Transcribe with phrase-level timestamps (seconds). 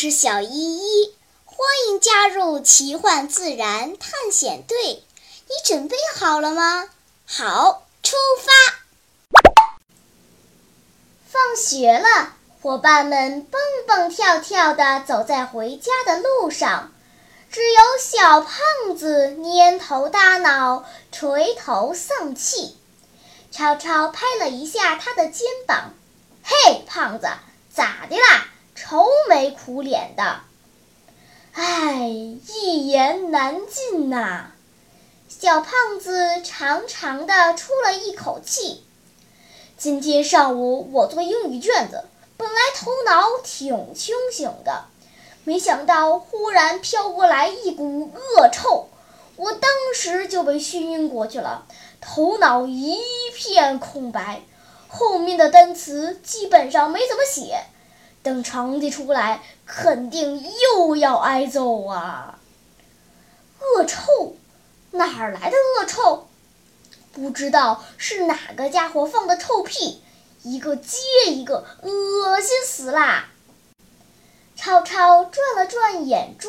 [0.00, 1.12] 是小依依，
[1.44, 5.02] 欢迎加入奇幻自然探险队。
[5.48, 6.88] 你准备好了吗？
[7.26, 8.52] 好，出发！
[11.26, 12.32] 放学了，
[12.62, 16.92] 伙伴们蹦蹦跳跳地走在回家的路上，
[17.50, 22.78] 只有小胖子蔫头耷脑、垂头丧气。
[23.50, 25.92] 超超拍了一下他的肩膀
[26.44, 27.26] ：“嘿，胖子，
[27.74, 28.46] 咋的啦？”
[28.80, 30.42] 愁眉苦脸的，
[31.52, 34.52] 唉，一言难尽呐。
[35.28, 38.84] 小胖子长长的出了一口气。
[39.76, 42.04] 今天上午我做英语卷子，
[42.36, 44.84] 本来头脑挺清醒的，
[45.42, 48.88] 没想到忽然飘过来一股恶臭，
[49.34, 51.66] 我当时就被熏晕过去了，
[52.00, 52.96] 头脑一
[53.34, 54.42] 片空白，
[54.86, 57.64] 后面的单词基本上没怎么写。
[58.22, 60.42] 等成绩出来，肯定
[60.76, 62.38] 又要挨揍啊！
[63.60, 64.36] 恶臭，
[64.90, 66.26] 哪儿来的恶臭？
[67.12, 70.02] 不知道是哪个家伙放的臭屁，
[70.42, 73.28] 一个接一个，恶心死啦！
[74.56, 76.48] 超超转了转眼珠，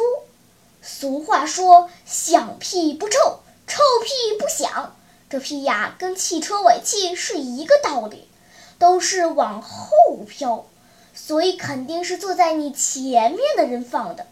[0.81, 4.95] 俗话说“响屁不臭，臭屁不响”，
[5.30, 8.28] 这屁呀跟汽车尾气是一个道理，
[8.78, 9.90] 都是往后
[10.28, 10.66] 飘。
[11.25, 14.25] 所以肯定是坐在你前面的人放的。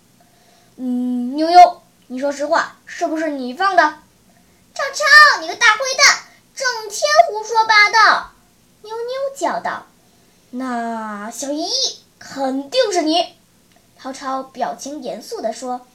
[0.78, 3.84] 嗯，妞妞，你说实话，是不是你放的？
[3.84, 6.18] 超超，你个大坏蛋，
[6.56, 8.32] 整天胡说八道！
[8.82, 9.86] 妞妞叫道。
[10.52, 13.36] 那小依依，肯定是你。
[14.02, 15.86] 超超表情严肃地说：“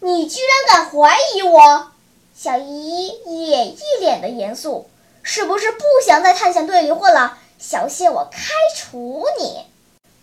[0.00, 1.92] 你居然敢怀疑我？”
[2.36, 4.90] 小依依也一脸的严肃
[5.22, 7.38] ：“是不是不想在探险队里混了？
[7.58, 9.64] 小心我开除你！”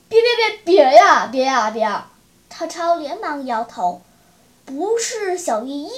[0.07, 1.27] 别别别别呀！
[1.31, 1.89] 别呀别！
[2.49, 4.01] 超超连忙摇头，
[4.63, 5.91] 不是小依依，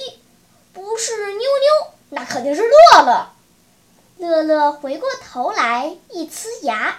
[0.72, 3.28] 不是妞妞，那肯定是乐乐。
[4.16, 6.96] 乐乐回过头来一呲牙：“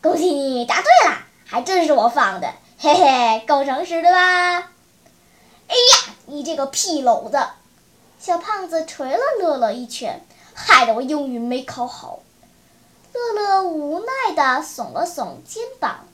[0.00, 4.18] 恭喜你答对了，还真是我放的，嘿嘿，够诚实的吧？”
[5.68, 7.38] 哎呀，你这个屁篓子！
[8.18, 10.24] 小胖子捶了乐乐一拳，
[10.54, 12.20] 害得我英语没考好。
[13.12, 16.06] 乐乐无奈地耸了耸肩膀。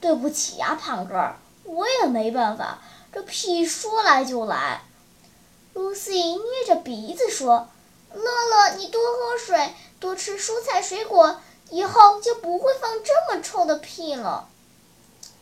[0.00, 1.34] 对不起呀，胖哥，
[1.64, 2.78] 我也没办法，
[3.12, 4.80] 这屁说来就来。
[5.74, 7.68] Lucy 捏着鼻子说
[8.12, 14.48] ：“乐乐，你多喝水，多吃蔬菜水果，以后就不会放这么臭的屁了。”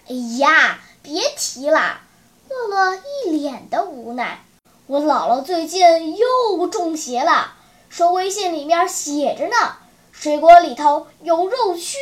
[0.09, 2.01] 哎呀，别提了，
[2.49, 4.45] 乐乐一脸的无奈。
[4.87, 7.55] 我姥姥最近又中邪了，
[7.89, 9.77] 说微信里面写着呢，
[10.13, 11.97] 水果里头有肉蛆，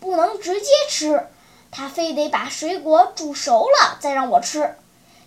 [0.00, 1.28] 不能直接吃。
[1.74, 4.76] 他非得把水果煮熟了再让我吃，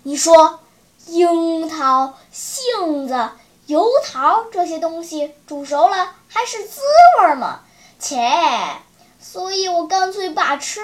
[0.03, 0.59] 你说，
[1.07, 3.31] 樱桃、杏子、
[3.65, 6.81] 油桃这些东西煮熟了还是滋
[7.19, 7.61] 味儿吗？
[7.99, 8.21] 切！
[9.19, 10.81] 所以我干脆罢吃，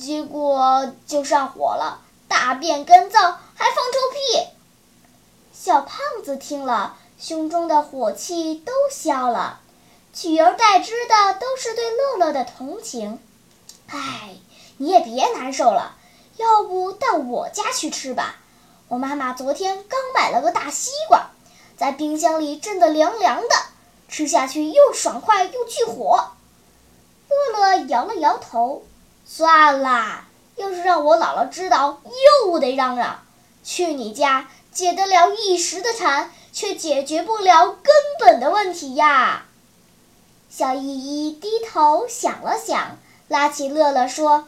[0.00, 3.18] 结果就上火了，大便干燥
[3.56, 4.46] 还放臭屁。
[5.52, 9.58] 小胖子听了，胸中的火气都消了，
[10.14, 13.18] 取而代之的都是对乐乐的同情。
[13.88, 14.36] 唉。
[14.78, 15.96] 你也别难受了，
[16.36, 18.36] 要不到我家去吃吧？
[18.88, 21.30] 我妈妈昨天刚买了个大西瓜，
[21.76, 23.48] 在冰箱里镇得凉凉的，
[24.08, 26.30] 吃下去又爽快又去火。
[27.28, 28.84] 乐乐摇了摇头，
[29.24, 30.24] 算了，
[30.56, 32.00] 要是让我姥姥知道，
[32.44, 33.22] 又得嚷嚷。
[33.64, 39.46] 去你家，解得了一时的馋，却解决不了根本的问题呀。
[40.48, 44.46] 小依依低头想了想，拉起乐乐说。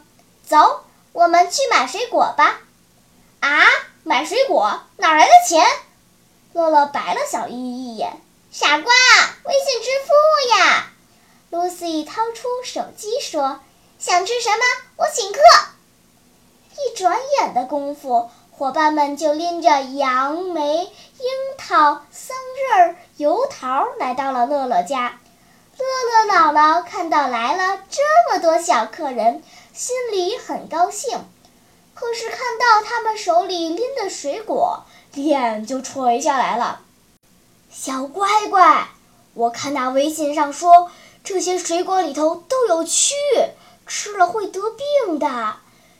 [0.48, 0.81] 走，
[1.12, 2.60] 我们去买水果吧。
[3.41, 3.66] 啊，
[4.03, 5.62] 买水果哪来的钱？
[6.54, 8.19] 乐乐白了小依依一眼。
[8.50, 8.90] 傻瓜，
[9.44, 10.87] 微信支付呀。
[11.50, 13.61] Lucy 掏出手机说
[14.00, 14.64] ：“想吃什么，
[14.96, 15.38] 我请客。”
[16.72, 21.28] 一转眼的功夫，伙伴们就拎着杨梅、樱
[21.58, 22.34] 桃、桑
[22.75, 25.19] 葚、油桃来到了乐乐家。
[25.76, 25.84] 乐
[26.26, 28.02] 乐姥姥看到来了这
[28.32, 29.44] 么多小客人。
[29.78, 31.25] 心里很高兴，
[31.94, 34.82] 可是看到他们手里拎的水果，
[35.14, 36.80] 脸就垂下来了。
[37.70, 38.88] 小乖乖，
[39.34, 40.90] 我看那微信上说，
[41.22, 43.12] 这些水果里头都有蛆，
[43.86, 45.54] 吃了会得病的。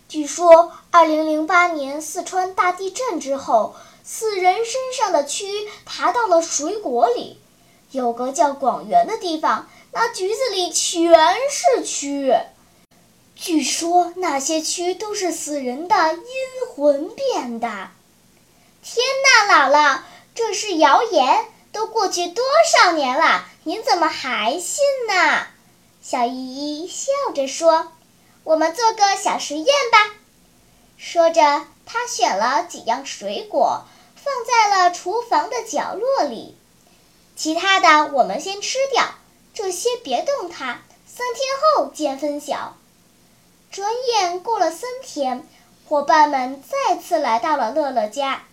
[0.09, 7.41] 据说，二零零八年四川大地震之后，死人身上的蛆爬到了水果里。
[7.93, 11.15] 有个叫广元的地方，那橘子里全
[11.49, 12.45] 是蛆。
[13.41, 16.23] 据说那些蛆都是死人的阴
[16.75, 17.69] 魂变的。
[18.83, 19.07] 天
[19.47, 20.01] 呐，姥姥，
[20.35, 21.47] 这是谣言！
[21.71, 22.45] 都过去多
[22.75, 25.47] 少年了，您怎么还信呢？
[26.03, 27.93] 小依依笑着说
[28.43, 30.15] ：“我们做个小实验吧。”
[30.99, 33.85] 说着，她选了几样水果，
[34.17, 36.57] 放在了厨房的角落里。
[37.37, 39.05] 其他的我们先吃掉，
[39.55, 40.81] 这些别动它。
[41.07, 41.47] 三天
[41.77, 42.77] 后见分晓。
[43.71, 45.47] 转眼过了三天，
[45.87, 48.45] 伙伴们再次来到了乐乐家。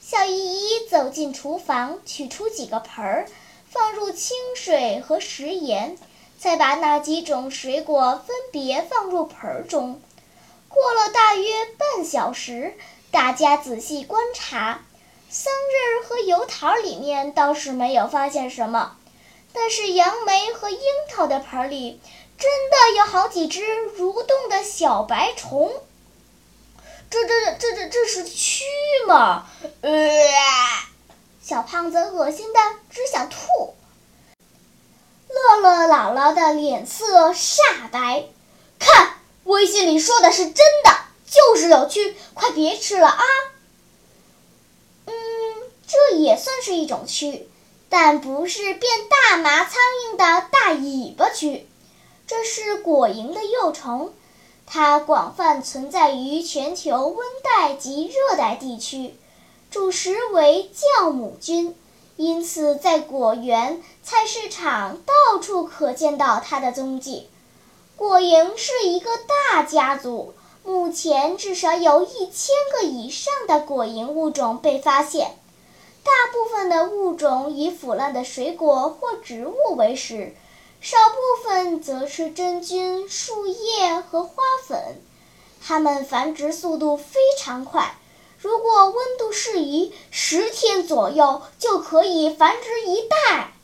[0.00, 3.26] 小依依走进厨房，取出几个盆儿，
[3.70, 5.96] 放入清水和食盐，
[6.38, 10.00] 再把那几种水果分别放入盆儿中。
[10.68, 12.74] 过了大约半小时，
[13.12, 14.82] 大家仔细观察，
[15.30, 18.96] 桑葚和油桃里面倒是没有发现什么，
[19.52, 22.00] 但是杨梅和樱桃的盆儿里。
[22.38, 23.60] 真的有好几只
[23.96, 25.72] 蠕动的小白虫，
[27.08, 28.62] 这这这这这是蛆
[29.06, 29.46] 吗？
[29.82, 29.90] 呃，
[31.42, 32.60] 小胖子恶心的
[32.90, 33.74] 只想吐。
[35.28, 38.26] 乐乐姥姥的脸色煞白，
[38.78, 39.14] 看
[39.44, 40.54] 微信里说的是真
[40.84, 40.96] 的，
[41.26, 43.22] 就是有蛆，快别吃了啊！
[45.06, 45.12] 嗯，
[45.86, 47.46] 这也算是一种蛆，
[47.88, 49.74] 但不是变大麻苍
[50.12, 51.64] 蝇的大尾巴蛆。
[52.26, 54.14] 这是果蝇的幼虫，
[54.66, 59.14] 它广泛存在于全球温带及热带地区，
[59.70, 61.76] 主食为酵母菌，
[62.16, 67.28] 因此在果园、菜市场到处可见到它的踪迹。
[67.94, 69.10] 果蝇是一个
[69.52, 70.32] 大家族，
[70.64, 75.36] 目前至少有一千个以上的果蝇物种被发现，
[76.02, 80.34] 大部分的物种以腐烂的水果或植物为食。
[80.84, 84.34] 少部分则吃真菌、树叶和花
[84.68, 85.02] 粉，
[85.66, 87.96] 它们繁殖速度非常快。
[88.36, 93.54] 如果温度适宜，十天左右就可以繁殖一代。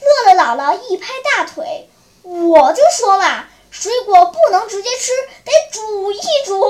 [0.00, 1.88] 乐乐姥姥一拍大腿
[2.24, 5.12] ：“我就说嘛，水果不能直接吃，
[5.44, 6.60] 得煮一煮。”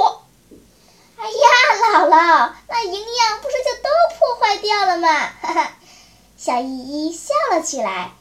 [1.16, 1.48] 哎呀，
[1.84, 5.08] 姥姥，那营养不是就都破坏掉了吗？
[5.40, 5.72] 哈哈，
[6.36, 8.12] 小依依笑了起来。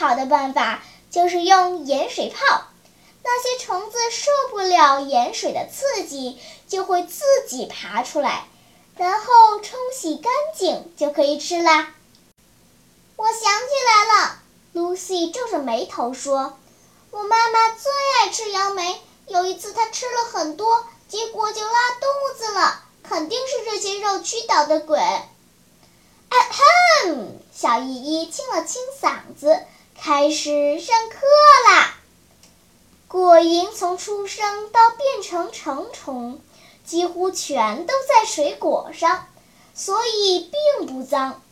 [0.00, 2.64] 好的办法就是用盐水泡，
[3.22, 8.46] 那些虫子受不了盐水的刺激，就会自己爬出来，
[8.96, 11.92] 然后冲洗干净就可以吃啦。
[13.16, 13.44] 我想起
[13.86, 14.38] 来了
[14.72, 16.58] ，Lucy 皱着眉头说
[17.12, 17.92] ：“我妈妈最
[18.22, 24.96] 爱吃杨梅，有一次她吃了很多，结果就拉肚子了，肯定是这些肉蛆捣的鬼。”
[26.30, 26.36] 啊
[27.04, 27.38] 哼！
[27.52, 29.60] 小依依清了清嗓子，
[30.02, 31.18] 开始上课
[31.68, 31.94] 啦。
[33.06, 36.40] 果蝇从出生到变成成虫，
[36.86, 39.26] 几乎全都在水果上，
[39.74, 41.42] 所以并不脏。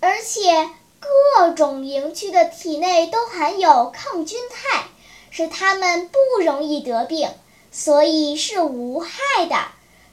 [0.00, 4.88] 而且各种蝇蛆的体内都含有抗菌肽，
[5.30, 7.28] 使它们不容易得病，
[7.70, 9.56] 所以是无害的。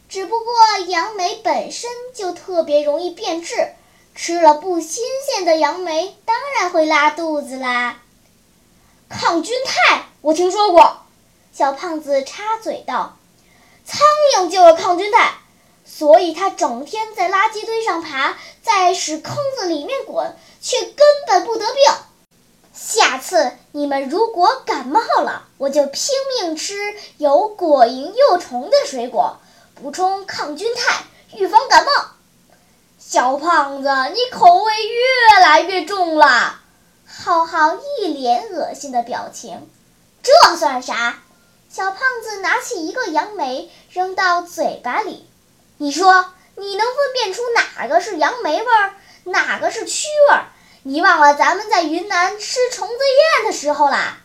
[0.10, 0.54] 只不过
[0.90, 3.74] 杨梅本身就特别容易变质。
[4.24, 8.04] 吃了不新鲜的杨梅，当然会拉肚子啦。
[9.10, 10.98] 抗菌肽，我听说过。
[11.52, 13.18] 小胖子插嘴道
[13.84, 14.00] ：“苍
[14.38, 15.32] 蝇就有抗菌肽，
[15.84, 21.82] 所以它整天在垃圾堆上爬，在屎坑子里面滚，却根本不得病。
[22.76, 26.76] 下次你们如果感冒了，我就拼命吃
[27.18, 29.40] 有果蝇幼虫的水果，
[29.74, 31.06] 补充抗菌肽，
[31.40, 31.92] 预防感冒。”
[33.12, 36.62] 小胖子，你口味越来越重了。
[37.06, 39.70] 浩浩一脸恶心的表情。
[40.24, 41.20] 这算啥？
[41.70, 45.28] 小胖子拿起一个杨梅扔到嘴巴里。
[45.76, 46.26] 你说，
[46.56, 48.94] 你能分辨出哪个是杨梅味儿，
[49.26, 50.46] 哪个是蛆味儿？
[50.84, 54.20] 你忘了咱们在云南吃虫子宴的时候啦？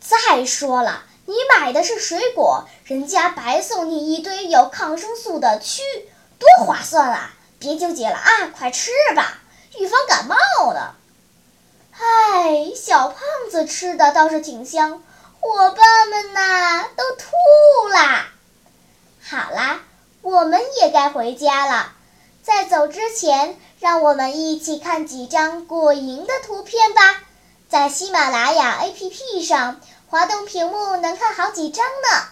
[0.00, 5.82] 再说了，你买的是水果，人家白送你一堆有抗生素的蛆，
[6.40, 7.34] 多划算啊！
[7.58, 9.38] 别纠结了啊，快吃吧，
[9.78, 10.94] 预防感冒的。
[11.92, 13.18] 唉，小胖
[13.50, 15.02] 子吃的倒是挺香，
[15.40, 18.26] 伙伴们呐都吐啦。
[19.20, 19.80] 好啦，
[20.22, 21.92] 我们也该回家了。
[22.42, 27.22] 在走之前，让我们一起看几张果蝇的图片吧。
[27.68, 32.28] 在喜马拉雅 APP 上，滑动屏幕能看好几张呢。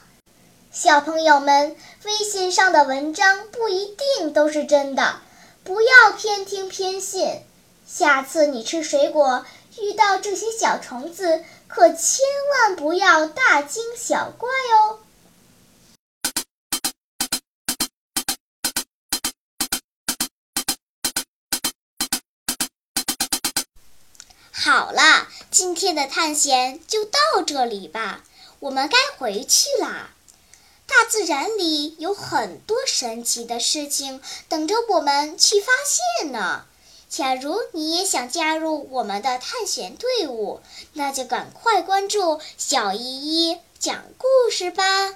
[0.78, 5.22] 小朋友们，微信上的文章不一定都是真的，
[5.64, 7.40] 不要偏听偏信。
[7.86, 9.46] 下次你吃水果
[9.80, 14.98] 遇到这些小虫子，可千万不要大惊小怪哦。
[24.52, 28.22] 好了，今天的探险就到这里吧，
[28.60, 30.10] 我们该回去啦。
[30.86, 36.64] 大自然里有很多神奇的事情等着我们去发现呢。
[37.08, 40.60] 假如你也想加入我们的探险队伍，
[40.94, 45.14] 那就赶快关注小依依讲故事吧。